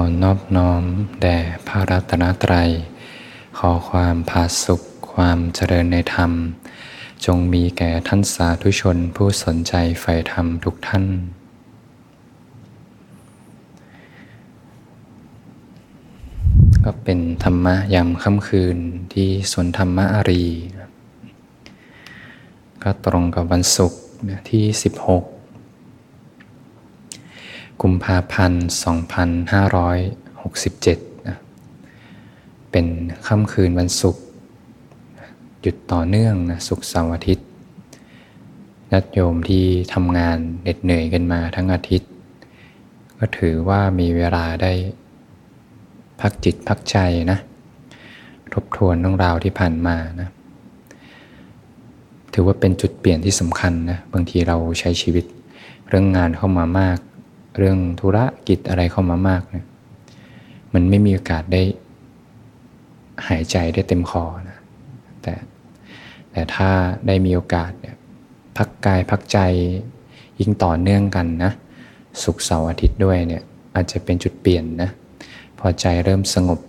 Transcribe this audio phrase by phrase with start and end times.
[0.00, 0.82] อนอบน้อม
[1.22, 2.70] แด่พระรัตนตรัย
[3.58, 4.80] ขอความผาสุข
[5.12, 6.32] ความเจริญในธรรม
[7.24, 11.04] จงมีแก่ท่านสาธุชนผู้สนใจใฝ่ธรรมทุกท่าน
[16.84, 18.78] ก็เป็นธรรมะยามค่ำคืน
[19.12, 20.44] ที่สวนธรรมะอารี
[22.82, 24.00] ก็ตรงกับวันศุกร์
[24.50, 25.33] ที่ 16
[27.82, 28.66] กุมภาพันธ์
[29.92, 31.36] 2567นะ
[32.70, 32.86] เป็น
[33.26, 34.22] ค่ำคืนวันศุกร์
[35.60, 37.46] หยุดต่อเนื่องนะศุกร์เสาร์อาทิตย์
[38.90, 42.10] ญาติโยมที่ทำงานเหน็ดเหนื่อยกันมาทั้งอาทิตย์
[43.18, 44.72] ก็ถือว่ามีเวลาได้
[46.20, 46.96] พักจิตพักใจ
[47.30, 47.38] นะ
[48.52, 50.28] ทบทวนเรื่องราวที่ผ่านมานะ
[52.32, 55.24] ถือว่าเป็นจุดเปลี่ยนที่สำคัญนะบางทีเราใช้ชีวิต
[55.88, 56.98] เรื่องงานเข้ามามาก
[57.56, 59.66] เรื่องธุระกิจอะไรเข้ามามากเนี่ย
[60.74, 61.62] มันไม่มีโอกาสได้
[63.28, 64.58] หายใจได้เต็มคอนะ
[65.22, 65.34] แต่
[66.30, 66.70] แต่ถ้า
[67.06, 67.96] ได้มีโอกาสเนี่ย
[68.56, 69.38] พักกายพักใจ
[70.40, 71.52] ยิ่งต่อเนื่องกันนะ
[72.22, 73.42] สุขเสาร์อาทิตย์ด้วยเนี่ย
[73.74, 74.90] อาจจะเป็นจุดเปลี่ยนนะ
[75.58, 76.60] พอใจเริ่มสงบ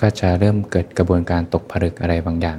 [0.00, 2.58] ก็จะเริ่มเกิดกระบวนการตกผลึกอะไรบางอย่าง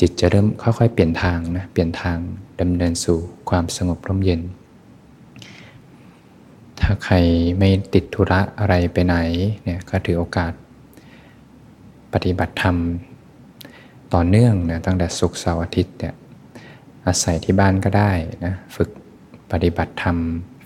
[0.00, 2.18] จิตจะเริ่มค่อยๆ เปลี่ยนทางนะเปลี่ยนทาง
[2.60, 3.18] ดำเนินสู่
[3.50, 4.40] ความสงบร่มเย็น
[6.86, 7.16] ถ้าใคร
[7.58, 9.16] ไม่ติดธุระอะไรไปไหน
[9.64, 10.52] เนี่ยก็ถือโอกาส
[12.12, 12.76] ปฏิบัติธรรม
[14.14, 16.14] ต่อเนื่องนะตั้งแต่ศุกร์เสาร์อาทิตย์เนี่ย
[17.06, 18.12] อาศัยที่บ้านก็ได้
[18.44, 18.90] นะฝึก
[19.52, 20.16] ปฏิบัติธรรม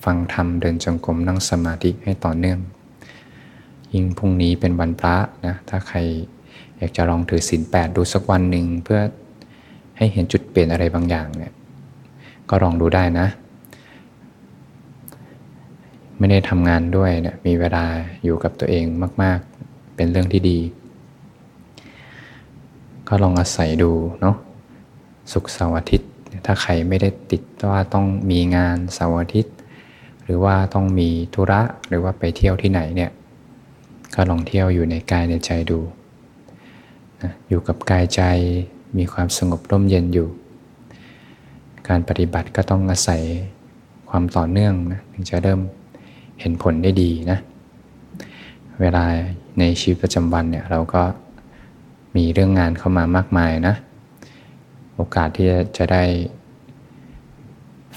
[0.05, 2.59] ฟังธรรมเดินจงกรมนั่งสมาธิให้ต่อเนื่อง
[3.93, 5.99] ยิ่งพรุ่งนี้เป็นวันพระนะถ้าใคร
[6.77, 9.01] อยากจะลองถือศีลแปดดูสักวันหนึ่งเพื่อ
[9.97, 11.53] ให้เห็นจุดเปลี่ยนอะไรบางอย่างเนี่ย
[12.51, 13.27] ก็ลองดูได้นะ
[16.19, 17.85] ไม่ได้ทำงานด้วยเนี่ยมีเวลา
[18.25, 18.85] อยู่กับตัวเอง
[19.23, 20.59] มาก ๆ เป็นเรื่องที่ดี
[23.09, 24.37] ก็ลองอาศัยดูเนาะ
[25.33, 26.11] สุขเสาร์อาทิตย์
[26.47, 29.55] ถ้าใครไม่ได้ติดว่าต้องมีงานเสาร์อาทิตย์
[30.25, 33.11] หรือว่าต้องมีธุระหรือว่าไปเที่ยวที่ไหนเนี่ย
[34.15, 35.79] ก็ลองเที่ยวอยู่ในกายในใจดู
[37.23, 38.23] นะอยู่กับกายใจ
[38.99, 40.29] มีความสงบร่มเย็นอยู่
[41.89, 43.23] การปฏิบัติก็ต้องอาศัย
[44.11, 45.61] ความต่อเนื่องนะถึงจะเริ่ม
[46.41, 47.39] เห็นผลได้ดีนะ
[48.81, 49.05] เวลา
[49.59, 51.03] ในชีวิตประจำวันเนี่ยเราก็
[52.17, 53.75] มีเรื่องงานเข้ามามากมายนะ
[54.95, 56.05] โอกาสที่จะได้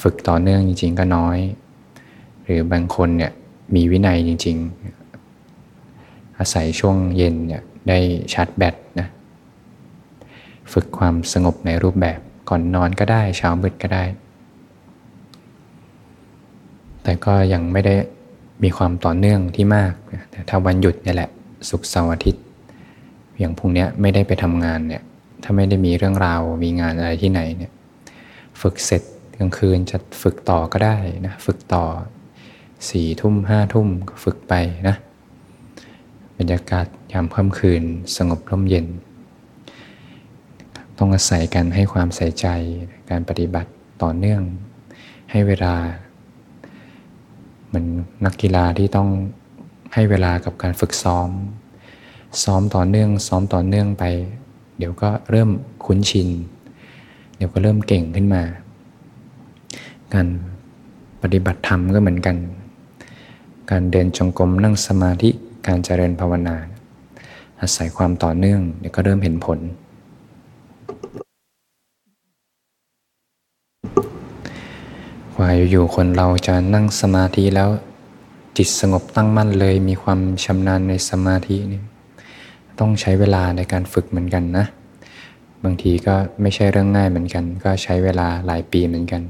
[0.01, 1.37] ฝึกต่อเนื่องจริง ๆ ก็น้อย
[2.43, 3.31] หรือบางคนเนี่ย
[3.75, 4.57] มีวินัยจริง
[5.47, 7.99] ๆ อาศัยช่วงเย็นเนี่ยได้
[8.33, 9.07] ชาร์จแบตนะ
[10.73, 12.19] ฝึกความสงบในรูปแบบ
[12.49, 14.03] ก่อนนอนก็ได้เช้ามืดก็ได้
[17.03, 17.95] แต่ก็ยังไม่ได้
[18.63, 19.93] มีความต่อเนื่องที่มาก
[20.31, 21.29] แต่ถ้าวันหยุดเนี่ยแหละ
[21.69, 22.43] ศุกเสาร์อาทิตย์
[23.39, 25.03] อย่างพรุ่งนี้ไม่ได้ไปทำงานเนี่ย
[25.43, 27.71] ถ้าไม่ได้มีเรื่องราวมีงานอะไรที่ไหนเนี่ย
[28.61, 29.01] ฝึกเสร็จ
[29.37, 31.85] กลางคืนจะฝึกต่อก็ได้นะฝึกต่อ
[32.89, 34.53] สี่ทุ่มห้าทุ่มก็ฝึกไป
[34.87, 34.95] นะ
[36.37, 37.83] บรรยากาศยามค่ำคืน
[38.17, 38.85] สงบร่มเย็น
[40.97, 42.47] ต้องอาศัยกันให้ความใส่ใจ
[43.09, 43.71] การปฏิบัติ
[44.03, 44.41] ต่อเนื่อง
[45.31, 45.75] ให้เวลา
[47.71, 47.85] หมัน
[48.25, 49.09] นักกีฬาที่ต้อง
[49.93, 51.29] ให้เวลากับการฝึกซ้อม
[52.43, 54.03] ซ้อมต่อเนื่อง ซ้อมต่อเนื่องไป
[54.77, 55.49] เดี๋ยวก็เริ่ม
[55.85, 56.29] คุ้นชิน
[57.35, 58.43] เดี๋ยวก็เริ่มเก่งขึ้นมา
[60.13, 60.27] การ
[61.21, 62.35] ปฏิบัติธรรมก็เหมือนกัน
[63.71, 65.29] การเดินจงกรมนั่งสมาธิ
[65.67, 66.55] การเจริญภาวนา
[67.61, 69.59] อาศัยความต่อเนื่องเดี๋ยวก็เริ่มเห็นผล
[75.41, 77.69] ว่าอยู่ๆคนเราจะนั่งสมาธิแล้ว
[78.57, 81.81] จิตสงบตั้งมั่นเลยมีความชำนาญในสมาธินี่
[82.79, 84.65] ต้องใช้เวลาในการฝึกเหมือนกันนะ
[85.63, 89.21] บางทีก็ไม่ใช่เรื่องง่ายเหมือนกัน ก็ใช้เวลาหลายปีเหมือนกัน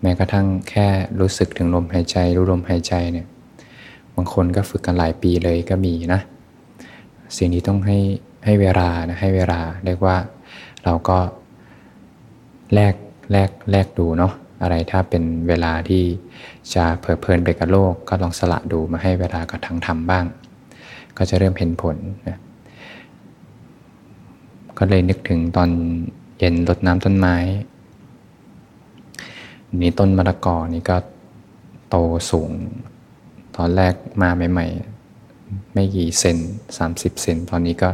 [0.00, 0.86] แม้กระทั่งแค่
[1.20, 3.26] รู้สึกถึงลมหายใจ รู้ลมหายใจเนี่ย
[4.14, 6.20] บางคนก็ฝึกกันหลายปีเลยก็มีนะ
[7.36, 7.98] สิ่งนี้ต้องให้
[8.44, 10.16] ให้เวลานะให้เวลาเรียกว่า
[10.84, 11.18] เราก็
[12.74, 12.94] แลก
[13.32, 14.32] แลกแลกดูเนาะ
[14.64, 16.02] อะไรถ้าเป็นเวลาที่
[16.74, 20.24] จะเพลิดเพลินไปกับโลก ก็ลองสละดูมาให้เวลากับทางธรรมบ้าง
[21.16, 21.96] ก็จะเริ่มเห็นผล
[22.28, 22.38] นะ
[24.78, 25.70] ก็เลยนึกถึงตอน
[26.38, 27.36] เย็นรดน้ำต้นไม้
[29.80, 30.96] นี่ต้นมะละกอนี่ก็
[31.88, 31.96] โต
[32.30, 32.50] สูง
[33.56, 36.38] ตอนแรกมาใหม่ๆ ไม่กี่เซน
[36.78, 37.90] 30 เซนตอนนี้ก็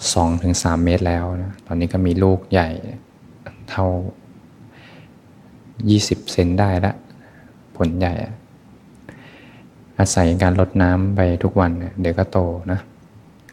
[0.00, 2.68] 2-3 เมตรแล้วนะตอนนี้ก็มีลูกใหญ่
[3.70, 3.86] เท่า
[5.90, 6.92] 20เซนได้ละ
[7.76, 8.12] ผลใหญ่
[9.98, 12.38] อาศัยการลดน้ำไปทุกวันเดี๋ยวก็โต
[12.72, 12.80] นะ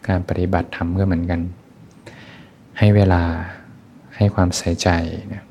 [0.08, 1.40] การปฏิบัติธรรมก็เหมือนกัน
[2.78, 3.22] ให้เวลา
[4.16, 4.88] ให้ความใส่ใจ
[5.32, 5.42] นะ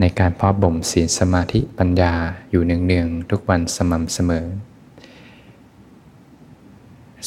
[0.00, 2.12] ในการเพาะบ่มศีลสมาธิปัญญา
[2.50, 4.46] อยู่เนืองๆทุกวันสม่ำเสมอ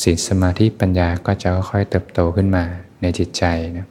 [0.01, 2.63] ศีลสมาธิปัญญาก็จะค่อยๆเติบโตขึ้นมา
[3.01, 3.43] ในจิตใจ
[3.77, 3.87] นะ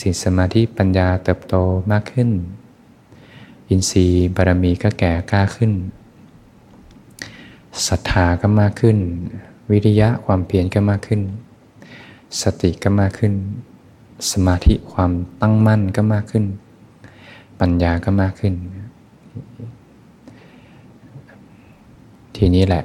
[0.00, 1.54] ศีลสมาธิปัญญาเติบโต
[1.92, 2.30] มากขึ้น
[3.68, 5.72] อินทรีย์บารมีก็แก่กล้าขึ้น
[7.86, 8.98] ศรัทธาก็มากขึ้น
[9.70, 11.20] วิริยะความเพียรก็มากขึ้น
[12.42, 13.32] สติก็มากขึ้น
[14.30, 16.44] สมาธิความตั้งมั่นก็มากขึ้น
[17.60, 18.54] ปัญญาก็มากขึ้น
[22.36, 22.82] ทีนี้แหละ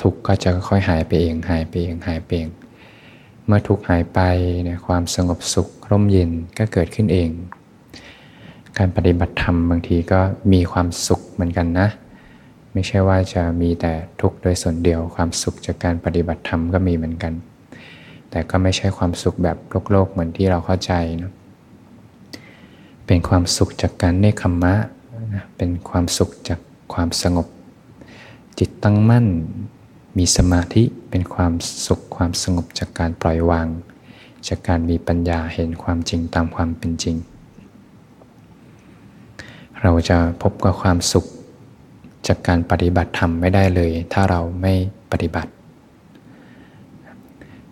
[0.00, 2.48] ทุกข์ก็จะค่อยหายไปเอง หายไปเอง หายไปเอง
[3.46, 4.20] เมื่อทุกข์หายไป
[4.64, 7.28] เนี่ยความสงบสุขร่มเย็นก็เกิดขึ้นเอง
[8.78, 10.20] การปฏิบัติธรรมบางทีก็
[10.52, 11.88] มีความสุขเหมือนกันนะ
[12.72, 17.32] ไม่ใช่ว่าจะมีแต่ทุกข์โดยส่วนเดียวความสุขจากการปฏิบัติธรรมก็มีเหมือนกัน
[18.30, 20.92] แต่ก็ไม่ใช่ความสุขแบบโลกโลกเหมือนที่เราเข้าใจ
[21.22, 21.32] นะ
[23.06, 24.74] เป็นความสุขจากการเนคขมมะ
[25.56, 26.60] เป็นความสุขจาก
[26.94, 27.46] ความสงบ
[28.58, 29.26] จิตตั้งมั่น
[30.18, 31.52] มีสมาธิเป็นความ
[31.86, 33.66] สุขความสงบจากการปล่อยวาง
[34.48, 37.16] จากการมีปัญญาเห็นความจริงตามความเป็นจริง
[39.82, 41.24] เราจะพบกับความสุข
[42.26, 44.74] จากการปฏิบัติธรรมไม่ได้เลย ถ้าเราไม่
[45.12, 45.50] ปฏิบัติ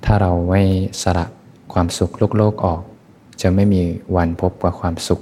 [0.04, 0.62] ถ้าเราไม่
[1.02, 1.26] สละ
[1.72, 2.82] ความสุขโลกโลกออก
[3.42, 3.82] จะไม่มี
[4.16, 5.20] วันพบกับความสุข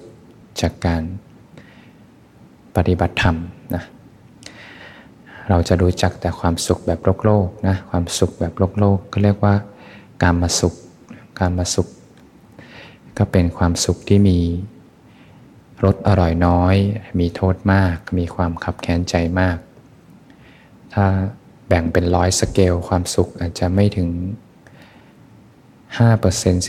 [0.61, 1.03] จากการ
[2.77, 3.37] ปฏิบัติธรรม
[3.75, 3.83] นะ
[5.49, 9.55] เราจะรู้จักแต่ความสุขแบบโลกโลกนะความสุขแบบโลกโลกก็เรียกว่า
[10.23, 10.75] การมาสุข
[11.39, 11.89] การมาสุข
[13.19, 14.39] ก็เป็นความสุขที่มี
[15.85, 16.77] รสอร่อยน้อย
[17.21, 19.59] มีโทษมาก มีความขับแค้นใจมาก
[20.93, 21.05] ถ้า
[21.69, 24.09] แบ่งเป็นร้อยสเกลความสุขอาจจะไม่ถึง
[25.99, 26.67] 5%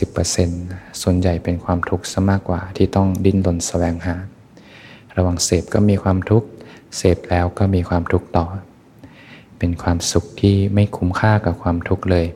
[0.50, 4.16] 10%ส่วนใหญ่เป็นความทุกข์ซะมากกว่าที่ต้องดิ้นรนแสวงหา
[5.16, 6.48] ระวังเสพก็มีความทุกข์
[6.96, 8.46] เสพแล้วก็มีความทุกข์ต่อ
[9.58, 12.26] เป็นความสุขที่ไม่คุ้มค่ากับความทุกข์เลย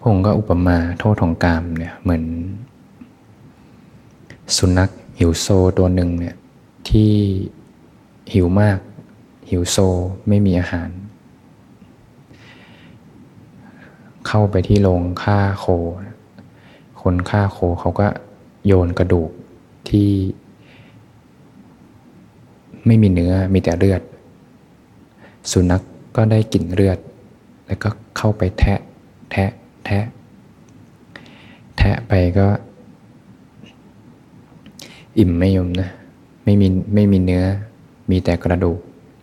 [0.00, 2.24] พงก็อุปมาโทษของกามเนี่ยเหมือน
[4.56, 5.46] สุนัขหิวโซ
[5.78, 6.36] ตัวหนึ่งเนี่ย
[6.88, 7.12] ที่
[8.32, 8.78] หิวมาก
[9.50, 9.76] หิวโซ
[10.28, 10.88] ไม่มีอาหาร
[14.26, 15.66] เข้าไปที่โรงฆ่าโค
[17.02, 18.06] คนฆ่าโคเขาก็
[18.66, 19.30] โยนกระดูก
[19.88, 20.10] ที่
[22.86, 24.02] ไม่มีเนื้อมีแต่เลือด
[25.52, 25.84] สุนัขก
[26.16, 26.98] ก็ได้กลิ่นเลือด
[27.66, 28.80] แล้วก็เข้าไปแทะ
[29.30, 29.50] แทะ
[29.84, 30.04] แทะ
[31.78, 32.46] แทะไปก็
[35.18, 35.88] อิ่มไม่ยมนะ
[36.44, 37.44] ไม่มีไม่มีเนื้อ
[38.10, 38.78] มีแต่กระดูก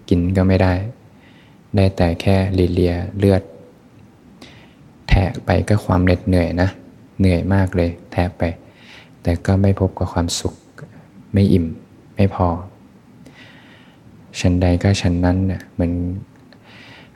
[0.10, 0.74] กินก็ไม่ได้
[1.76, 3.42] ได้แต่แค่เลียเลือด
[5.10, 6.70] แทะไปก็ความเหน็ดเหนื่อยนะ
[7.20, 8.44] เหนื่อยมากเลย แทะไป
[9.22, 10.54] แต่ก็ไม่พบกับความสุข
[11.34, 11.66] ไม่อิ่ม
[12.16, 12.48] ไม่พอ
[14.40, 15.94] ชั้นใดก็ชั้นนั้นเนี่ยเหมือน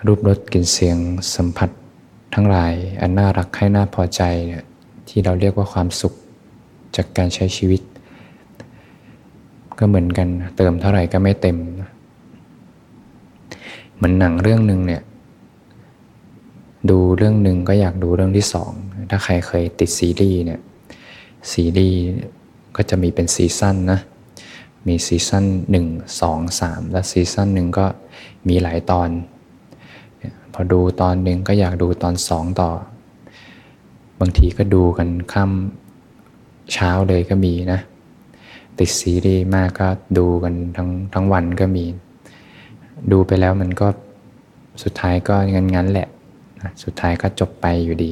[0.05, 0.97] รูปรสกลิ่นเสียง
[1.35, 1.69] สัมผัส
[2.33, 4.63] ทั้งหลายอันน่ารักให้น่าพอใจเนี่ย
[5.07, 6.13] ที่เราเรียกว่าความสุข
[6.95, 7.81] จากการใช้ชีวิต
[9.79, 10.27] ก็เหมือนกัน
[10.57, 11.57] เติมเท่าไหร่ก็ไม่เต็ม
[13.95, 15.01] เหมือนหนังเรื่องหนึ่งเนี่ย
[16.89, 18.71] ดูเรื่องหนึ่งก็อยากดูเรื่องที่สอง
[19.09, 20.59] ถ้าใครเคยติดซีรีส์เนี่ย
[21.51, 22.01] ซีรีส์
[22.75, 23.99] ก็จะมีเป็นซีซั่นนะ
[24.87, 25.87] มีซีซั่นหนึ่ง
[26.21, 27.85] สองสามและซีซั่นหนึ่งก็
[28.47, 29.09] มีหลายตอน
[30.53, 32.69] พอดูตอนหนึ่งก็อยากดูตอนสองต่อ
[34.19, 37.79] บางทีก็ดูกันค่ำเช้าเลยก็มีนะ
[38.79, 41.85] ติดซีรีส์มากก็ดูกันทั้งทั้งวันก็มี
[43.11, 43.87] ดูไปแล้วมันก็
[44.83, 46.07] สุดท้ายก็งั้นงั้นแหละ
[46.83, 48.11] สุดท้ายก็จบไปอยู่ดี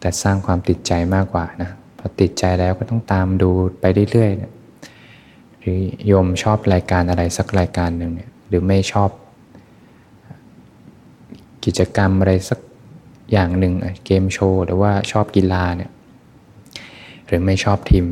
[0.00, 9.10] แต่สร้างความติดใจมากกว่านะพอติดใจแล้วก็ต้องตามดูไปเรื่อยๆหรือโยมชอบรายการอะไรสักรายการหนึ่งเนี่ยหรือไม่ชอบ
[11.64, 12.58] กิจกรรมอะไรสัก
[13.32, 13.74] อย่างหนึ่ง
[14.06, 15.90] เกมโชว์หรือว่าชอบกีฬาเนี่ย
[17.26, 18.06] หรือไม่ชอบทีม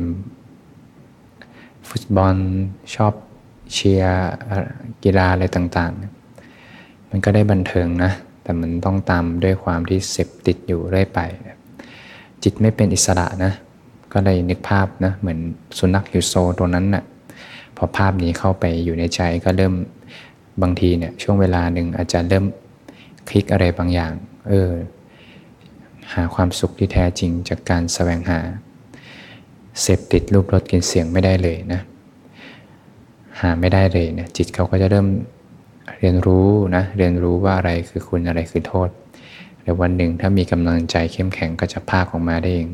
[1.89, 2.35] ฟุตบอล
[2.95, 3.13] ชอบ
[3.73, 4.15] เชียร์
[5.03, 8.11] กีฬาอะไรต่างๆ มันก็ได้บันเทิงนะ
[8.43, 11.19] แต่มันต้องตามด้วยความที่เสพติดอยู่เรื่อยไป
[12.43, 13.53] จิตไม่เป็นอิสระนะ
[14.13, 15.39] ก็เลยนึกภาพนะ เหมือน
[15.77, 17.03] สุนัขฮิวโซตัวนั้นนะ่ะ
[17.77, 19.73] พอภาพนี้เข้าไปอยู่ในใจก็เริ่ม
[20.61, 22.45] บางทีเนี่ยช่วงเวลาหนึ่งอาจจะเริ่ม
[23.27, 24.13] คลิกอะไรบางอย่าง
[24.49, 24.71] เออ
[26.13, 28.39] หาความสุขที่แท้จริงจากการแสวงหา
[29.81, 31.81] เสพติดรูปรสกลิ่นเสียงไม่ได้เลยนะ
[33.39, 35.07] หาไม่ได้เลยเนี่ยจิตเขาก็จะเริ่ม
[35.99, 38.89] เรียนรู้นะเรียนรู้ว่าอะไรคือคุณอะไรคือโทษ
[39.61, 42.69] แต่วันหนึ่งถ้ามีกำลังใจเข้มแข็งก็จะพากออกมาได้เอง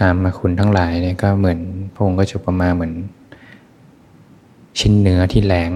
[0.00, 1.60] การมาคุณทั้งหลายเนี่ยก็เหมือน
[1.94, 2.94] พระองค์ก็จะประมาเหมือน
[4.78, 5.72] ชิ้นเนื้อที่แหลง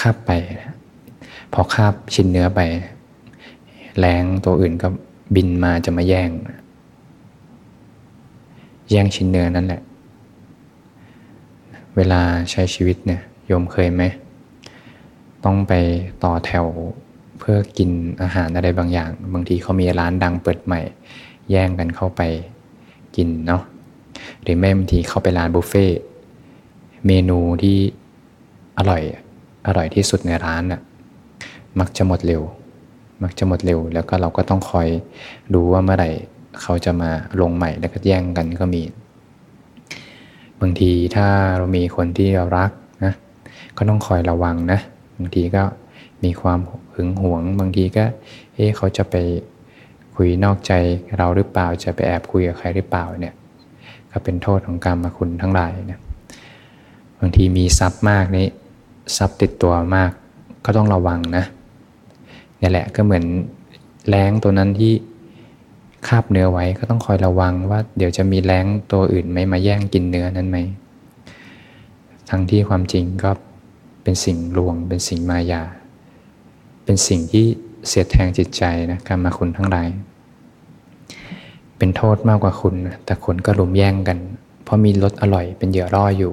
[0.00, 0.30] คาบไป
[1.52, 2.60] พอคาบชิ้นเนื้อไป
[3.98, 4.88] แรงตัวอื่นก็
[5.34, 6.30] บินมาจะมาแย่ง
[8.90, 9.80] แย่งชิ้นเนื้อนั่นแหละ
[11.96, 14.02] เวลาใช้ชีวิตเนี่ยโยมเคยไหม
[15.44, 15.72] ต้องไป
[16.24, 16.66] ต่อแถว
[17.38, 17.90] เพื่อกิน
[18.22, 20.80] อาหารอะไรบางอย่าง บางทีเขามีร้านดังเปิดใหม่
[21.50, 22.20] แย่งกันเข้าไป
[23.16, 23.62] กินเนาะ
[24.42, 25.86] หรือแม่บางทีเข้าไปร้านบุฟเฟ่
[27.06, 27.78] เมนูที่
[28.78, 29.02] อร่อย
[29.66, 30.80] อร่อยที่สุดในร้านน่ะ
[31.80, 32.42] มักจะหมดเร็ว
[33.22, 34.88] มักจะหมดเร็ว แล้วก็เราก็ต้องคอย
[35.54, 36.10] ดูว่าเมื่อไหร่
[36.62, 37.10] เขาจะมา
[37.40, 38.82] ลงใหม่แล้วก็แย่งกันก็มี
[40.60, 42.70] บางทีถ้าเรามีคนที่เรารัก
[43.04, 43.12] นะ
[43.76, 44.80] ก็ต้องคอยระวังนะ
[45.18, 45.62] บางทีก็
[46.24, 46.60] มีความ
[46.94, 48.04] หึงหวง บางทีก็
[48.54, 49.16] เอ๊ะเขาจะไป
[50.14, 50.72] คุยนอกใจ
[51.16, 53.34] เราหรือเปล่าจะไปแอบคุยกับใครหรือเปล่าเนี่ย
[54.10, 56.00] ก็เป็นโทษของกรรมมาคุณทั้งหลายนะ
[57.20, 58.46] บางทีมีทรัพย์มากนี้
[59.16, 60.10] ทรัพย์ติดตัวมาก
[60.64, 61.44] ก็ต้องระวังนะ
[62.60, 63.24] นี่แหละก็เหมือน
[64.08, 64.92] แรงตัวนั้นที่
[66.06, 70.58] คาบเนื้อไว้ก็ต้องคอยระวังว่าเดี๋ยวจะมีแรงตัวอื่นไม่มาแย่งกินเนื้อนั้นไหม
[72.30, 73.30] ทั้งที่ความจริงก็
[74.02, 75.62] เป็นสิ่งลวง เป็นสิ่งมายา
[76.84, 77.44] เป็นสิ่งที่
[77.88, 78.62] เสียดแทงจิตใจ
[78.92, 79.88] นะการมาคุณทั้งหลาย
[81.78, 84.18] เป็นโทษมากกว่าคุณนะแต่คนก็รุมแย่งกัน
[84.64, 86.32] เพราะมีรสอร่อยเป็นเหยื่อร่ออยู่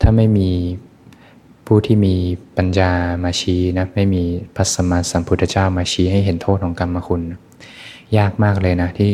[0.00, 0.50] ถ้าไม่มี
[1.66, 2.14] ผู้ที่มี
[2.56, 2.92] ปัญญา
[3.24, 4.22] มาชี้นะ ไม่มี
[4.54, 7.22] พระสมมาสัมพุทธเจ้ามาชี้ให้เห็นโทษของกรรมคุณ
[8.18, 9.12] ยากมากเลยนะที่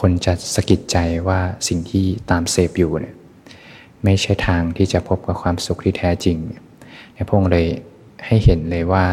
[0.00, 0.96] คนจะสะกิดใจ
[1.28, 3.16] ว่าสิ่งที่ตามเสพอยู่เนี่ย
[4.04, 6.36] ไม่ใช่ทางที่จะพบกับความสุขที่แท้จริง
[7.14, 7.66] ในพงเลย
[8.26, 9.04] ให้เห็นเลยว่า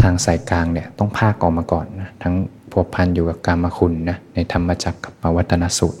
[0.00, 2.34] ทางสายกลางเนี่ยต้องภาคออกมาก่อนนะทั้ง
[2.70, 6.00] พวพันอยู่กับกรรมคุณนะในธรรมจักรกับปวัตนสูตร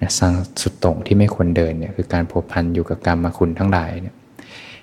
[0.00, 0.32] นะสร้าง
[0.62, 4.14] สุดตรงที่ไม่ควรเดินเนี่ยคือการผูกพันอยู่กับกรรมคุณทั้งหลายเนี่ย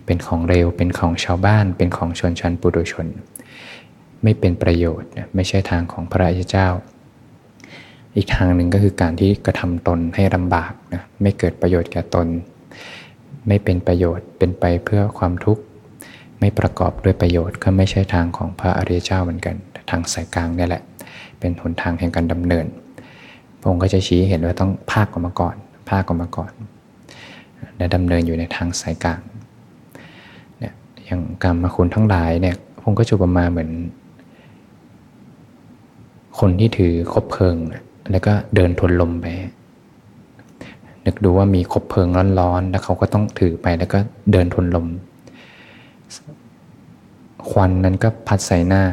[0.05, 3.07] เป็นของเร็วเป็นของชาวบ้านเป็นของชนชั้นปุถุชน
[4.23, 6.67] ไม่เป็นประโยชน์ไม่ใช่ทางของพระราชเจ้า
[8.15, 12.27] อีกทางหนึ่งก็คือการที่กระทำตนให้ลำบากนะไม่เกิดประโยชน์แก่ตน
[13.47, 15.63] ไม่เป็นประโยชน์เป็นไปเพื่อความทุกข์
[16.39, 19.55] ไม่ประกอบด้วยประโยชน์ก็ไม่ใช่ทางของพระอริยเจ้าเหมือนกัน
[19.89, 20.83] ทางสายกลางนี่แหละ
[21.39, 22.65] เป็นหนทางแห่งการดำเนิน
[23.59, 25.55] พระองค์ก็จะชี้เห็นว่าต้องภาคออกมาก่อน
[25.89, 26.51] ภาคออกมาก่อน
[27.77, 29.21] และดำเนินอยู่ในทางสายกลาง
[30.59, 30.73] เนี่ย
[31.05, 33.69] อย่างกรรมคุณทั้งหลายเนี่ยพระองค์ก็จุปมาเหมือน
[36.39, 37.55] คนที่ถือคบเพลิง
[38.11, 39.25] แล้วก็เดินทนลมไป
[41.05, 42.07] นึกดูว่ามีคบเพลิง
[42.39, 43.99] ร้อนๆ แล้วเขาก็ต้องถือไปแล้วก็
[44.31, 44.87] เดินทนลม
[47.49, 48.83] ควันนั้นก็พัดใส่หน้า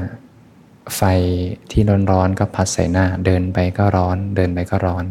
[0.97, 1.03] ไฟ
[1.71, 5.05] ที่ร้อนๆก็พัดใส่หน้า เดินไปก็ร้อน เดินไปก็ร้อน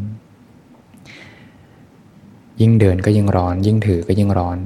[2.61, 4.57] ยิ่งเดินก็ยิ่งร้อน ยิ่งถือก็ยิ่งร้อน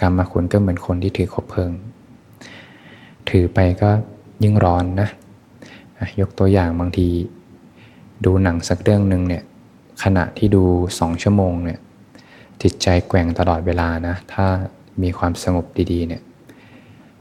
[0.00, 1.70] กรรมคุณก็เหมือนคนที่ถือคบเพลิง
[3.30, 3.90] ถือไปก็
[4.42, 5.08] ยิ่งร้อนนะ
[6.20, 7.08] ยกตัวอย่างบางที
[8.24, 9.42] ดูหนังสักเรื่องหนึ่งเนี่ย
[10.02, 10.62] ขณะที่ดู
[10.98, 11.78] สองชั่วโมงเนี่ย
[12.62, 14.46] จิตใจแกว่งตลอดเวลานะถ้า
[15.02, 16.22] มีความสงบดีๆเนี่ย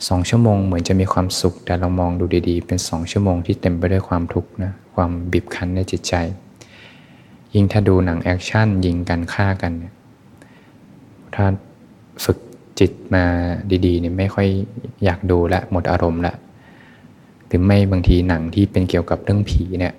[0.08, 6.14] สองชั่วโมงเหมือนจะมีความสุข แต่เรามองดูดีๆ เป็นสองชั่วโมงที่เต็มไปด้วยความทุกข์นะความบีบคั้นในจิตใจ
[7.54, 9.94] ยิ่งถ้าดูหนังแอคชั่นยิงกันฆ่ากันเนี่ย
[11.36, 11.46] ถ้า
[12.24, 12.38] ฝึก
[12.80, 13.24] จิตมา
[13.86, 14.48] ดีๆเนี่ยไม่ค่อย
[15.04, 16.34] อยากดูละหมดอารมณ์ละ
[17.51, 19.93] หรือไม่บางทีหนังที่เป็นเกี่ยวกับเรื่องผีเนี่ย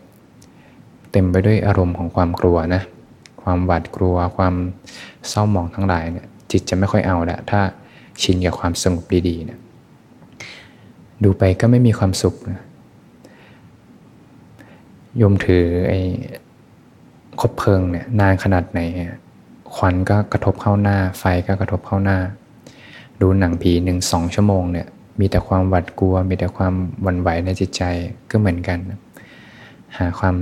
[1.12, 2.82] เต็มไปด้วยอารมณ์ของความกลัวนะ
[3.42, 4.54] ความหวาดกลัว ความ
[5.28, 7.60] เศร้าหมองทั้งหลายเนี่ยจิตจะไม่ค่อยเอาละถ้า
[8.22, 9.58] ชินกับความสงบดีๆเนี่ย
[11.22, 12.60] ดูไปก็ไม่มีความสุขนะ
[15.20, 16.00] ยมถือไอ้
[17.40, 18.80] คบเพลิงเนี่ยนานขนาดไหน
[19.74, 22.18] ควันก็กระทบเข้าหน้า ไฟก็กระทบเข้าหน้า
[23.20, 24.86] ดูหนังผีหนึ่งสองชั่วโมงเนี่ย
[25.20, 27.82] มีแต่ความหวาดกลัว มีแต่ความหวั่นไหวในจิตใจ
[28.30, 28.78] ก็เหมือนกัน
[29.96, 30.36] หาความ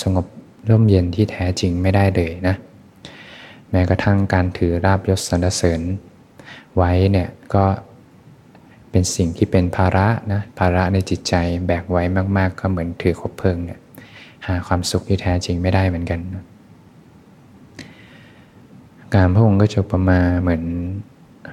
[0.00, 0.26] สงบ
[0.68, 2.54] ร่มเย็นที่แท้จริงไม่ได้เลยนะ
[3.70, 5.80] แม้กระทั่งการถือราบยศสรรเสริญ
[6.76, 7.64] ไว้เนี่ยก็
[8.90, 11.34] เป็นสิ่งที่เป็นภาระนะภาระในจิตใจ
[11.66, 12.02] แบกไว้
[12.36, 13.80] มากๆ ก็เหมือนถือคบเพลิงเนี่ย
[14.46, 16.20] หาความสุขที่แท้จริงไม่ได้เหมือนกัน
[19.14, 20.64] การพระองค์ก็จะประมาเหมือน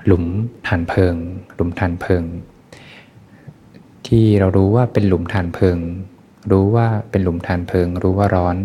[0.05, 0.25] หลุม
[0.67, 1.15] ฐานเพลิง
[1.55, 2.23] หลุมฐานเพลิง
[4.07, 5.77] ที่เรารู้ว่าเป็นหลุมฐานเพลิง
[6.51, 8.55] รู้ว่าเป็นหลุมฐานเพลิง รู้ว่าร้อน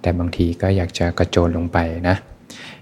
[0.00, 2.16] แต่บางทีก็อยากจะกระโจนลงไปนะ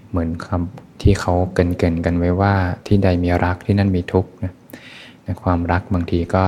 [0.09, 2.53] เหมือนคำที่เขาเกินเกินกันไว้ว่า
[2.87, 4.53] ที่ใดมีรักที่นั่นมีทุกข์นะ
[5.43, 6.43] ความรักบางทีก็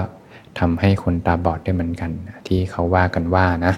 [0.60, 2.12] ทำให้คนตาบอดได้เหมือนกัน
[2.48, 3.74] ที่เขาว่ากันว่านะ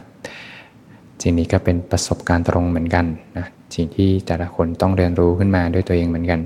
[1.22, 3.06] สิ่งนี้ก็เป็นประสบการณ์ตรงเหมือนกัน
[3.38, 6.40] นะสิ่งที่แต่ละคนต้องเรียนรู้ขึ้นมาด้วยตัวเองเหมือนกัน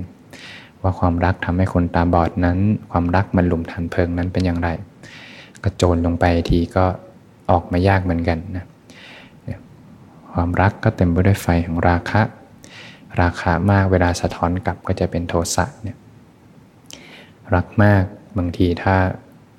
[0.82, 2.58] ว่าความรักทำให้คนตาบอดนั้น
[2.90, 4.68] ความรักมันหลุมทันเพลิงนั้นเป็นอย่างไร
[5.64, 6.84] กระโจนลงไปทีก็
[7.50, 8.64] ออกมายากเหมือนกันนะ
[10.32, 12.22] ความรักก็เต็มไปด้วยไฟของราคะ
[13.20, 15.96] ราคะมากเวลาสะท้อนกลับก็จะเป็นโทสะเนี่ย
[17.54, 18.02] รักมาก
[18.38, 18.96] บางทีถ้า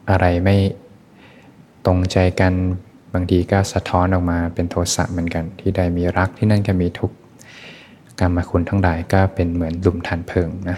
[0.09, 0.57] อะไรไม่
[1.85, 2.53] ตรงใจกัน
[3.13, 7.15] บางทีก็สะท้อนออกมาเป็นโทสะเหมือนกัน ที่ใดมีรักที่นั่นก็มีทุกข์
[8.19, 10.77] กรรมคุณทั้งหลายก็เป็นเหมือนหลุมทันเพลิงนะ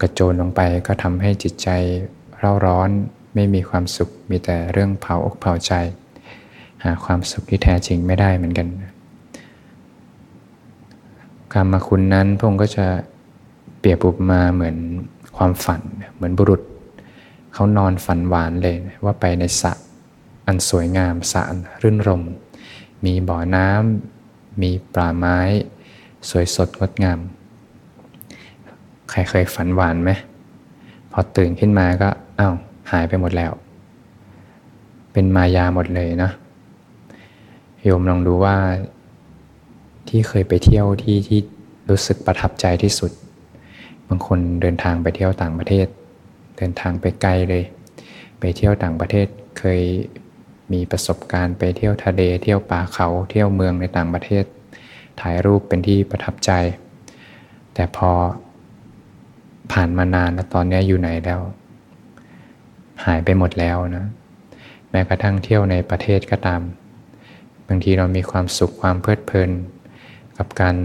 [0.00, 1.68] กระโจนลงไปก็ทำให้จิตใจ
[2.38, 2.90] เร่าร้อน
[3.34, 5.72] ไม่มีความสุขมีแต่เรื่องเผาอกเผาใจ
[6.84, 8.68] หาความสุขที่แท้จริงไม่ได้เหมือนกัน
[11.52, 12.86] กรรมคุณนั้นพงค์ก็จะ
[13.78, 14.76] เปรียบปุบมาเหมือน
[15.36, 15.82] ความฝัน
[16.14, 16.62] เหมือนบุรุษ
[17.52, 19.72] เขานอนฝันหวานเลยว่าไปในสระ
[20.46, 21.42] อันสวยงามสระ
[21.82, 22.22] รื่นรม
[23.04, 25.38] มีบ่อน้ำมีปลาไม้
[26.28, 27.18] สวยสดงดงาม
[29.10, 30.10] ใครเคยฝันหวานไหม
[31.12, 32.08] พอตื่นขึ้นมาก็
[32.38, 32.54] อา้าว
[32.90, 33.52] หายไปหมดแล้ว
[35.12, 36.30] เป็นมายาหมดเลยนะ
[37.82, 38.56] โยมลองดูว่า
[40.08, 41.40] ที่เคยไปเที่ยวที่ที่
[41.90, 43.10] รู้สึกประทับใจที่สุด
[44.08, 45.86] บางคนเดินทางไปเที่ยวต่างประเทศ
[46.56, 47.64] เดินทางไปไกลเลย
[48.40, 49.26] ไปเที่ยวต่างประเทศ
[49.58, 49.80] เคย
[50.72, 54.44] มีประสบการณ์ไปเที่ยวทะเลเที่ยวป่าเขาเที่ยวเมืองในต่างประเทศ
[55.20, 56.50] ถ่ายรูปเป็นที่ประทับใจ
[57.74, 58.10] แต่พอ
[59.72, 61.40] ผ่านมานานแล้วตอนนี้อยู่ไหนแล้ว
[63.04, 64.06] หายไปหมดแล้วนะ
[64.90, 66.60] แม้กระทั่งเที่ยวในประเทศก็ตาม
[67.68, 69.50] บางทีเรามีความสุขความเพลิดเพลิน
[70.38, 70.76] กับการ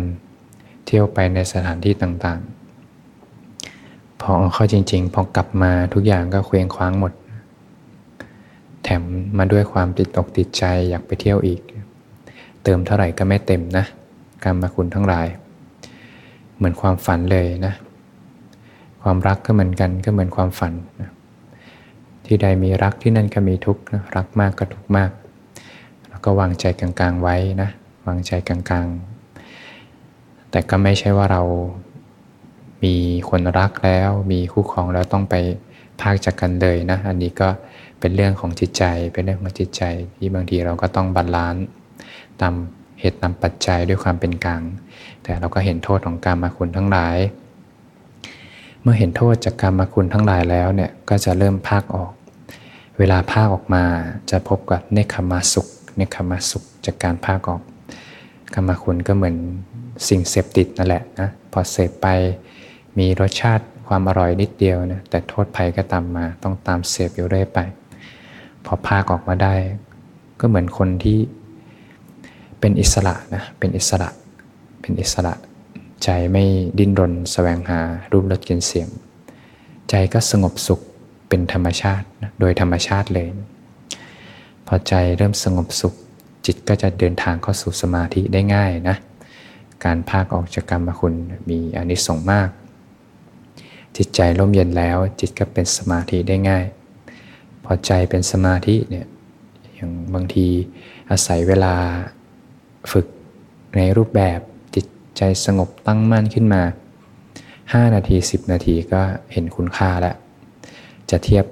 [0.86, 7.14] เที่ยวไปในสถานที่ต่างๆ พอเข้าจริง ๆ พอกลับมาทุกอย่างก็เคว้งคว้างหมด
[8.84, 9.04] แถม
[9.38, 11.62] มาด้วยความติดอกติดใจอยากไปเที่ยวอีก
[12.64, 13.86] เติมเท่าไหร่ก็ไม่เต็มนะ
[14.44, 15.28] กรรมคุณทั้งหลาย
[16.56, 17.74] เหมือนความฝันเลยนะ
[19.04, 21.10] ความรักก็เหมือนกันก็เหมือนความฝันนะ
[22.26, 25.12] ที่ใดมีรักที่นั่นก็มีทุกข์นะรักมากก็ทุกข์มาก
[26.10, 27.70] แล้วก็วางใจกลางๆไว้นะ
[28.08, 31.44] วางใจกลางๆ แต่ก็ไม่ใช่ว่าเรา
[32.84, 32.96] มี
[33.30, 35.36] คนรักแล้ว มีคู่ครองแล้วต้องไป
[36.02, 37.50] พากจากกันเลยนะ อันนี้ก็
[38.00, 38.84] เป็นเรื่องของจิตใจ
[39.14, 39.84] เป็นเรื่องของจิตใจ
[40.18, 41.66] ที่บางทีเราก็ต้องบาลานซ์
[42.42, 42.54] ตาม
[43.00, 44.62] เหตุตามปัจจัยด้วยความเป็นกลาง
[45.24, 47.18] แต่เราก็เห็นโทษของกรรมาคุณทั้งหลาย
[48.82, 52.12] เมื่อเห็นโทษจากกรรมคุณทั้งหลายแล้วเนี่ยก็จะเริ่มภาคออก
[53.00, 53.84] เวลาภาคออกมา
[54.32, 55.68] จะพบกับเนคขมาสุข
[55.98, 57.62] เนคขมาสุขจากการภาคออก
[58.54, 59.36] กรรมคุณก็เหมือน
[60.08, 62.08] สิ่งเสพติดนั่นแหละนะพอเสพไป
[62.98, 67.60] มีรสชาติความอร่อยนิดเดียวนะแต่โทษภัยก็ตามมาต้องตามเสพอยู่เรื่อยไป
[68.66, 69.56] พอภาคออกมาได้
[70.40, 71.20] ก็เหมือนคนที่
[72.60, 74.10] เป็นอิสระนะเป็นอิสระ
[74.82, 75.34] เป็นอิสระ
[76.04, 76.46] ใจไม่
[76.80, 77.80] ดิ้นรนสแสวงหา
[78.12, 78.90] รูปรสกลิ่นเสียง
[79.90, 80.80] ใจก็สงบสุข
[81.30, 82.06] เป็นธรรมชาติ
[82.40, 83.28] โดยธรรมชาติเลย
[84.68, 85.94] พอใจเริ่มสงบสุข
[86.46, 88.96] จิตก็จะเดินทางเข้าสู่สมาธิได้ง่ายนะ
[89.84, 91.14] การภาคออกจากกรรมคุณ
[91.50, 92.50] มีอนิสงส์มาก
[93.98, 96.66] จิตใจร่มเย็นแล้วจิตก็เป็นสมาธิได้ง่าย
[97.66, 99.08] พอใจเป็นสมาธิเนี่ย
[99.76, 100.48] อย่างบางที
[101.12, 101.74] อาศัยเวลา
[102.92, 103.06] ฝึก
[103.76, 104.40] ในรูปแบบ
[105.18, 106.62] ใจสงบตั้งมั่นขึ้นมา
[107.28, 110.16] 5 นาที 10 นาทีก็เห็นคุณค่าแล้ว
[111.12, 111.46] จะเทียบ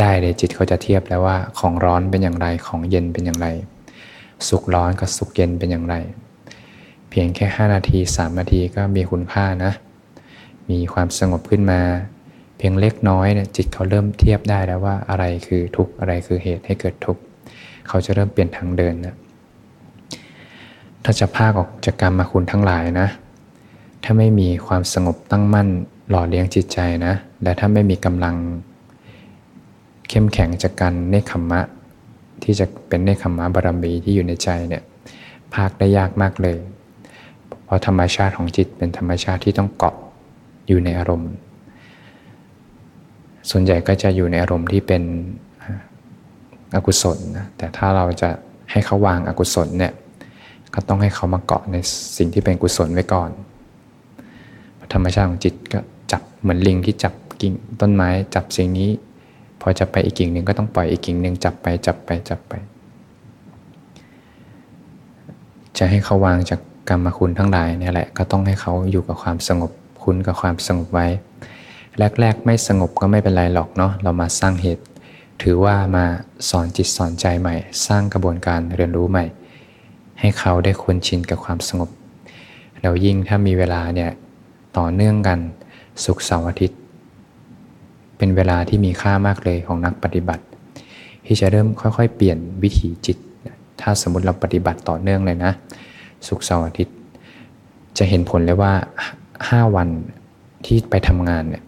[0.00, 3.48] ได้เลยจิตเขาจะเทียบแล้วว่าของร้อนเป็นอย่างไรของเย็นเป็นอย่างไร
[4.48, 5.96] สุขร้อนกับสุขเย็นเป็นอย่างไร
[7.10, 9.72] เพียงแค่ 5 นาที 3 นาทีก็มีคุณค่านะ
[10.70, 11.80] มีความสงบขึ้นมา
[12.58, 17.22] เพียงเล็กน้อยเนี่ยจิตเขาเริ่มเทียบได้แล้วว่าอะไรคือทุกข์อะไรคือเหตุให้เกิดทุกข์
[17.88, 19.16] เขาจะเริ่มเปลี่ยนทางเดินนะ
[21.04, 23.08] ถ้าจะภาคออกจากกรรมมาคุณทั้งหลายนะ
[24.04, 25.68] ถ้าไม่มีความสงบตั้งมั่น
[26.10, 28.36] หล่อเลี้ยงจิตใจนะ และถ้าไม่มีกำลัง
[30.08, 31.60] เข้มแข็งจากการเนคขมมะ
[32.42, 34.82] ที่จะเป็นเนคขมมะบารมีที่อยู่ในใจเนี่ย
[35.54, 36.58] ภาคได้ยากมากเลย
[37.64, 39.94] เพราะธรรมชาติของจิตเป็นธรรมชาติที่ต้องเกาะ
[40.68, 41.32] อยู่ในอารมณ์
[43.50, 45.02] ส่วนใหญ่ก็จะอยู่ในอารมณ์ที่เป็น
[46.74, 48.30] อกุศลนะแต่ถ้าเราจะ
[48.70, 49.92] ให้เขาวางอากุศลเนี่ย
[50.74, 51.76] ก็ต้องให้เขามาเกาะใน
[52.16, 53.30] สิ่งที่เป็นกุศลไว้ก่อน
[54.92, 55.80] ธรรมชาติของจิตก็
[56.12, 58.90] จับเหมือนลิงที่จับกิ่งต้นไม้จับสิ่งนี้
[59.60, 62.52] พอจะไปอีกกิ่งหนึ่งก็ต้องปล่อยอีกกิ่งหนึ่งจับไปจับไปจับไป
[65.78, 69.70] จะให้เขาวางจากกรรมคุณทั้งหลายนี่แหละ ก็ต้องให้เขาอยู่กับความสงบ
[70.02, 71.06] คุ้นกับความสงบไว้
[72.20, 74.84] แรก ๆ ไม่สงบก็ไม่เป็นไรหรอกเนาะเรามาสร้างเหตุ
[75.42, 76.04] ถือว่ามา
[76.48, 77.54] สอนจิตสอนใจใหม่
[77.86, 79.24] สร้างกระบวนการเรียนรู้ใหม่
[80.20, 81.90] ให้เขาได้คุ้นชินกับความสงบ
[82.80, 84.10] แล้วยิ่งถ้ามีเวลาเนี่ย
[84.78, 85.38] ต่อเนื่องกัน
[86.04, 86.78] สุขเสาร์อาทิตย์
[88.18, 90.44] เป็นเวลาที่มีค่ามากเลยของนักปฏิบัติ
[91.26, 93.16] ที่จะเริ่มค่อยๆ เปลี่ยนวิถีจิต
[93.80, 95.52] ถ้าสมมติเราปฏิบัติต่อเนื่องเลยนะ
[96.26, 96.96] สุขเสาร์อาทิตย์
[97.98, 98.72] จะเห็นผลเลยว่า
[99.28, 99.88] 5 วัน
[100.66, 101.62] ที่ไปทำงานเนี่ย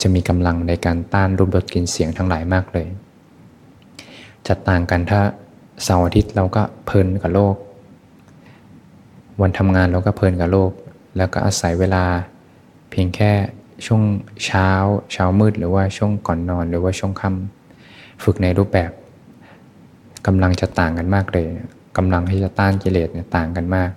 [0.00, 2.86] จะมีกำลังในการต้านรูปรสกลิ่นเสียงทั้งหลายมากเลย
[4.46, 5.20] จะต่างกันถ้า
[5.84, 7.54] เสาร์อาทิตย์เราก็เพลินกับโลก
[9.40, 10.70] วันทำงานเราก็เพลินกับโลก
[11.16, 12.04] แล้วก็อาศัยเวลา
[12.90, 13.32] เพียงแค่
[13.86, 14.02] ช่วง
[14.44, 14.68] เช้า
[15.12, 18.90] เช้ามืด หรือว่าช่วงก่อนนอนหรือว่าช่วงค่ำฝึกในรูปแบบ
[20.26, 21.46] กำลังจะต่างกันมากเลย
[21.96, 23.90] กำลังที่จะต้านกิเลสเนี่ยต่างกันมาก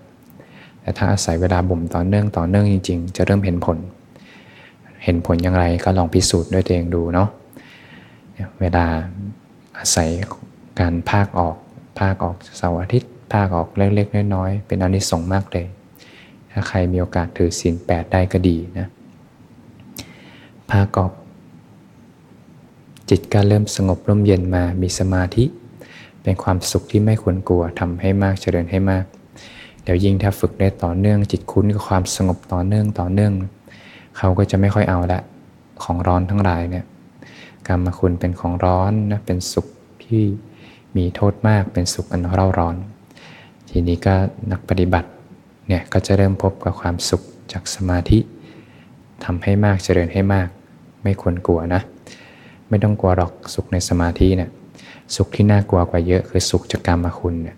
[0.82, 3.78] แต่ถ้าอาศัยเวลาบ่มต่อเนื่องต่อเนื่องจริง ๆ จะเริ่มเห็นผล
[5.04, 7.30] เห็นผลอย่างไรก็ลองพิสูจน์ด้วยตัวเองดูเนาะ
[8.62, 8.86] เวลา
[9.80, 10.10] อาศัย
[10.80, 11.56] การภาคออก
[12.00, 15.65] ภาคออกเสาร์อาทิตย์ ภาคออกเล็กๆน้อยๆเป็นอนิสงส์มากเลย
[16.51, 18.88] ถ้าใครมีโอกาสถือศีลแปดได้ก็ดีนะ
[20.71, 21.11] ภาคออก
[23.09, 25.45] จิตก็เริ่มสงบร่มเย็นมามีสมาธิ
[26.23, 29.05] เป็นความสุขที่ไม่ควรกลัวทำให้มากเจริญให้มาก
[29.83, 33.33] เดี๋ยวยิ่งถ้าฝึกได้ต่อเนื่อง จิตคุ้นกับความสงบต่อเนื่องต่อเนื่อง
[34.17, 35.19] เขาก็จะไม่ค่อยเอาละ
[35.83, 36.85] ของร้อนทั้งหลายเนี่ย
[37.67, 39.67] กรรมคุณเป็นของร้อนนะเป็นสุข
[40.03, 40.23] ที่
[40.97, 42.75] มีโทษมากเป็นสุขอันเร่าร้อน
[43.77, 44.15] ทีนี้ก็
[44.51, 45.09] นักปฏิบัติ
[45.67, 48.19] เนี่ยก็จะเริ่มพบกับความสุขจากสมาธิ
[49.23, 50.47] ทำให้มากเจริญให้มาก
[51.03, 51.81] ไม่ควรกลัวนะ
[52.69, 54.49] ไม่ต้องกลัวหรอกสุขในสมาธิเนี่ย
[55.15, 57.57] สุขที่น่ากลัวกว่าเยอะคือสุขจากกรรมคุณเนี่ย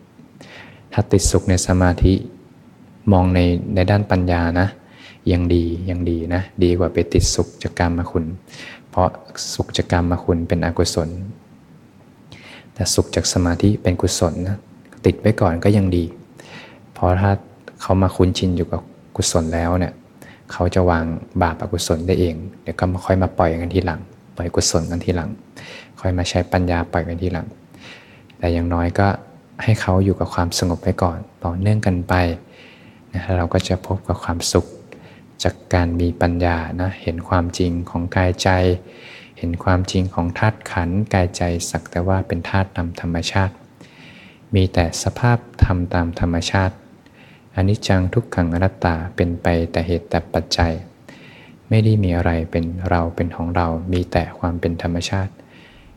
[0.93, 2.13] ถ้าติดสุขในสมาธิ
[3.11, 3.39] มองใน
[3.75, 4.67] ในด้านปัญญานะ
[5.31, 8.25] ยังดียังดีนะ ดีกว่าไปติดสุขจากกรรมคุณ
[8.89, 9.07] เพราะ
[9.53, 11.09] สุขจากกรรมคุณเป็นอกุศล
[12.73, 14.57] แต่สุขจากสมาธิเป็นกุศลนะ
[15.07, 16.03] ติดไว้ก่อนก็ยังดี
[16.93, 17.31] เพราะถ้า
[17.81, 18.81] เขามาคุ้นชินอยู่กับ
[19.15, 19.93] กุศลแล้วเนี่ย
[20.51, 21.05] เขาจะวาง
[21.41, 24.01] บาปอกุศลได้เอง เดี๋ยวก็มาค่อยมาปล่อยกันทีหลัง
[24.35, 25.29] ปล่อยกุศลกันทีหลัง
[25.99, 27.47] ค่อยมาใช้ปัญญาปล่อยกันทีหลัง
[28.37, 29.07] แต่อย่างน้อยก็
[29.63, 32.13] ให้เขาอยู่กับความสงบไปก่อน ต่อเนื่องกันไป
[33.13, 34.65] นะเราก็จะพบกับความสุข
[35.43, 38.49] จากการมีปัญญานะ เห็นความจริงของกายใจ
[39.37, 43.53] เห็นความจริงของธาตุขัน กายใจสักแต่ว่าเป็นธาตุตามธรรมชาติ
[44.55, 46.75] มีแต่สภาพธรรมตามธรรมชาติ
[47.55, 50.73] อนิจจังทุกขังอนัตตาเป็นไปแต่เหตุแต่ปัจจัย
[51.69, 55.31] ไม่ได้มีอะไรเป็นเราเป็นของเรา มีแต่ความเป็นธรรมชาติ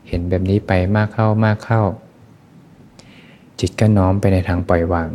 [0.07, 1.81] เห็นแบบนี้ไปมากเข้ามากเข้า
[3.59, 5.09] จิตก็น้อมไปในทางปล่อยวาง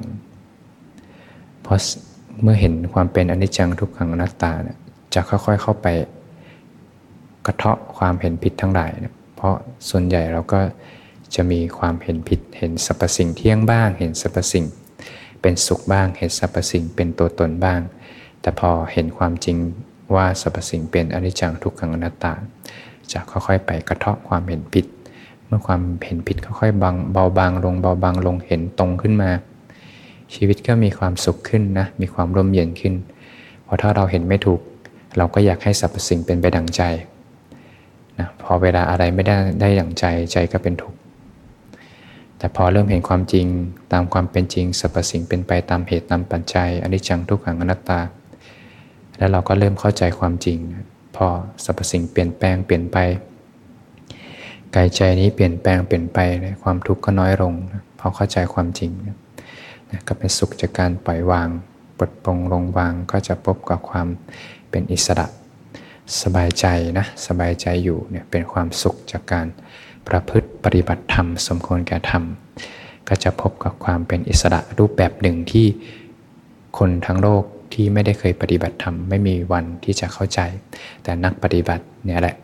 [1.63, 1.79] เพราะ
[2.43, 4.79] เมื่อเห็นความเป็นอนิจจังทุกขังอนัตตาเนี่ย
[5.15, 5.87] จะค่อยๆเข้าไป
[7.47, 9.55] กระเทาะความเห็นผิดทั้งหลายเนี่ยเพราะ
[9.91, 10.61] ส่วนใหญ่เราก็
[11.35, 14.65] จะมีความเห็นผิดเห็นสรรพสิ่งเที่ยงบ้าง เห็นสรรพสิ่ง
[15.43, 17.81] เป็นสุขบ้าง เห็นสรรพสิ่งเป็นตัวตนบ้าง
[18.41, 19.57] แต่พอเห็นความจริง
[20.15, 22.33] ว่าสรรพสิ่งเป็นอนิจจังทุกขังอนัตตา
[23.13, 24.87] จะค่อยๆ ไปกระเทาะความเห็นผิด
[25.47, 29.31] เมื่อความเห็นผิดค่อยๆบางเบาบางลงเบาบางลงเห็นตรงขึ้นมา
[30.35, 32.95] ชีวิตก็มีความสุขขึ้นนะมีความร่มเย็นขึ้น
[33.65, 34.61] เพราะถ้าเราเห็นไม่ถูก
[35.17, 36.83] เราก็อยากให้สรรพสิ่งเป็นไปดังใจ
[38.19, 40.99] นะพอเวลาอะไรไม่ได้ได้ดังใจใจก็เป็นทุกข์
[42.39, 43.47] แต่พอเริ่มเห็นความจริง
[43.93, 48.01] ตามความเป็นจริงสรรพสิ่งเป็นไปตามเหตุตามปัจจัยอนิจจังทุกขังอนัตตา
[49.19, 50.59] แล้วเราก็เริ่มเข้าใจความจริง
[51.17, 51.27] พอ
[51.65, 52.97] สรรพสิ่งเปลี่ยนแปลงเปลี่ยนไป
[54.75, 56.19] กายใจนี้เปลี่ยนแปลงเปลี่ยนไป
[56.63, 57.53] ความทุกข์ก็น้อยลง
[57.99, 59.17] พอเข้าใจความจริงนะ
[60.09, 61.49] ก็เป็นสุขจากการปล่อยวาง
[61.99, 64.07] ปลดปลงลงวางก็จะพบกับความ
[64.71, 65.27] เป็นอิสระ
[66.23, 66.67] สบายใจ
[66.99, 69.47] นะสบายใจอยู่เนี่ยเป็นความสุขจากการ
[70.09, 72.23] ประพฤติปฏิบัติธรรม สมควรแก่ธรรม
[73.09, 75.67] ก็จะพบกับความเป็นอิสระรูปแบบหนึ่งที่
[76.79, 80.41] คนทั้งโลกที่ไม่ได้เคยปฏิบัติธรรมไม่มีวันที่จะเข้าใจ
[81.03, 82.37] แต่นักปฏิบัติเนี่ยแหละ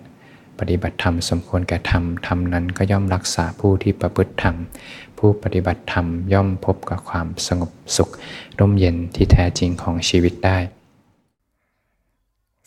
[0.59, 4.57] ปฏิบัติธรรม สมควรแก่ธรรมธรรมนั้นก็ย่อมรักษาผู้ที่ประพฤติธรรม
[5.18, 8.11] ผู้ปฏิบัติธรรมย่อมพบกับความสงบสุข
[8.59, 10.59] ร่มเย็นที่แท้จริงของชีวิตได้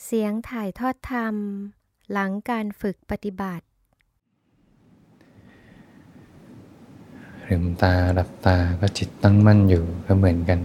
[0.04, 1.36] เสียงถ่ายทอดธรรม
[2.12, 3.66] หลังการฝึกปฏิบัติ
[7.48, 10.60] ลืมตาหลับตาก็จิตตั้งมั่นอยู่ก็เหมือนกัน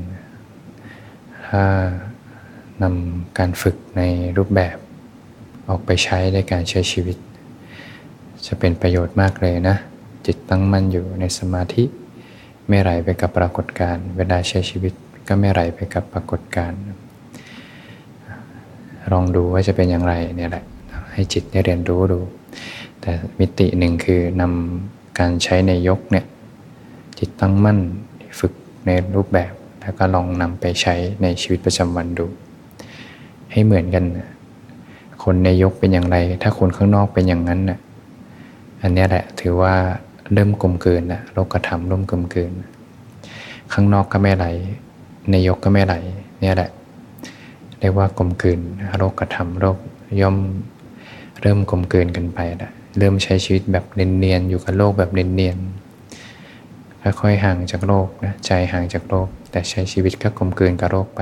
[1.49, 1.65] ถ้า
[2.83, 4.03] นำการฝึกใน
[4.37, 4.77] รูปแบบ
[5.69, 7.17] ออกไปใช้ในการใช้ชีวิต
[8.47, 9.77] จะเป็นประโยชน์มากเลยนะ
[10.27, 11.85] จิตตั้งมั่นอยู่ในสมาธิ
[12.69, 14.93] ไม่ไหลไปกับปรากฏการณ์เวลาใช้ชีวิต
[15.29, 16.81] ก็ไม่ไหลไปกับปรากฏการณ์
[19.13, 20.65] ลองดูว่าจะเป็นอย่างไรเนี่ยแหละ
[21.13, 22.21] ให้จิตได้เรียนรู้ดู
[23.01, 26.27] แต่มิติหนึ่งคือนำการใช้ในยกเนี่ย
[27.21, 27.79] จิตตั้งมั่น
[28.39, 28.53] ฝึก
[28.87, 29.53] ในรูปแบบ
[29.83, 32.27] แล้วก็ลองนำไปใช้ในชีวิตประจำวันดู
[33.53, 34.05] ให้เหมือนกัน
[35.23, 37.79] คนในยกเป็นอย่างไร ถ้าคนข้างนอกเป็นอย่างนั้นน่ะ
[38.83, 39.75] อันนี้แหละถือว่า
[40.33, 42.53] เริ่มกลมเกินนะโลกธรรมร่มกลมเกิน
[43.73, 44.47] ข้างนอกก็ไม่ไหล
[45.31, 45.95] ในยกก็ไม่ไหล
[46.41, 46.71] เนี่ยแหละ
[47.79, 48.61] เรียกว่ากลมเกลืน
[48.99, 49.79] โลกธรรมโลก
[50.21, 50.37] ย่อม
[51.43, 55.80] เริ่มกลมเกลืนกันไปนะเริ่มใช้ชีวิตแบบเนียนๆอยู่กับโลกแบบเนียนๆ
[57.03, 61.21] ค่อยๆห่างจากโลกนะใจห่างจากโลก แต่ใช้ชีวิตก็กลมกลืนกับโลกไป